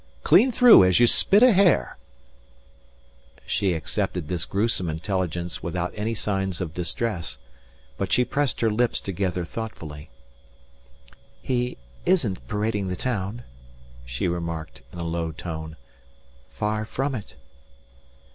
Clean 0.23 0.51
through 0.51 0.83
as 0.83 0.99
you 0.99 1.05
spit 1.05 1.43
a 1.43 1.51
hare." 1.53 1.95
She 3.45 3.73
accepted 3.73 4.27
this 4.29 4.45
gruesome 4.45 4.89
intelligence 4.89 5.61
without 5.61 5.93
any 5.95 6.15
signs 6.15 6.59
of 6.59 6.73
distress. 6.73 7.37
But 7.99 8.11
she 8.11 8.25
pressed 8.25 8.61
her 8.61 8.71
lips 8.71 8.99
together 8.99 9.45
thoughtfully. 9.45 10.09
"He 11.39 11.77
isn't 12.03 12.47
parading 12.47 12.87
the 12.87 12.95
town," 12.95 13.43
she 14.03 14.27
remarked, 14.27 14.81
in 14.91 14.97
a 14.97 15.03
low 15.05 15.31
tone. 15.31 15.75
"Far 16.49 16.83
from 16.83 17.13
it." 17.13 17.35